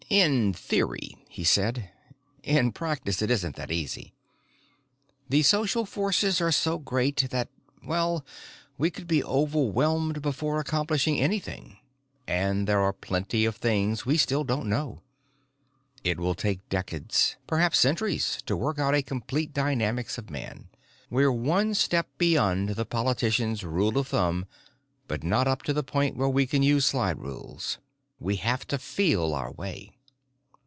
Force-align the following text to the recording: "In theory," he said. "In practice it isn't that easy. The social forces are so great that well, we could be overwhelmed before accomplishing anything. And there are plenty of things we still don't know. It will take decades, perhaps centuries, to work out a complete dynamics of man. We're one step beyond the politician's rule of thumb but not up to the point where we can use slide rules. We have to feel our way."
"In 0.09 0.51
theory," 0.51 1.15
he 1.29 1.45
said. 1.45 1.89
"In 2.43 2.73
practice 2.73 3.21
it 3.21 3.31
isn't 3.31 3.55
that 3.55 3.71
easy. 3.71 4.13
The 5.29 5.41
social 5.41 5.85
forces 5.85 6.41
are 6.41 6.51
so 6.51 6.79
great 6.79 7.29
that 7.31 7.47
well, 7.81 8.25
we 8.77 8.89
could 8.89 9.07
be 9.07 9.23
overwhelmed 9.23 10.21
before 10.21 10.59
accomplishing 10.59 11.17
anything. 11.17 11.77
And 12.27 12.67
there 12.67 12.81
are 12.81 12.91
plenty 12.91 13.45
of 13.45 13.55
things 13.55 14.05
we 14.05 14.17
still 14.17 14.43
don't 14.43 14.67
know. 14.67 14.99
It 16.03 16.19
will 16.19 16.35
take 16.35 16.67
decades, 16.67 17.37
perhaps 17.47 17.79
centuries, 17.79 18.39
to 18.47 18.57
work 18.57 18.79
out 18.79 18.93
a 18.93 19.01
complete 19.01 19.53
dynamics 19.53 20.17
of 20.17 20.29
man. 20.29 20.67
We're 21.09 21.31
one 21.31 21.73
step 21.73 22.09
beyond 22.17 22.71
the 22.71 22.85
politician's 22.85 23.63
rule 23.63 23.97
of 23.97 24.09
thumb 24.09 24.45
but 25.07 25.23
not 25.23 25.47
up 25.47 25.63
to 25.63 25.71
the 25.71 25.83
point 25.83 26.17
where 26.17 26.27
we 26.27 26.47
can 26.47 26.63
use 26.63 26.85
slide 26.85 27.19
rules. 27.19 27.77
We 28.19 28.35
have 28.35 28.67
to 28.67 28.77
feel 28.77 29.33
our 29.33 29.53
way." 29.53 29.93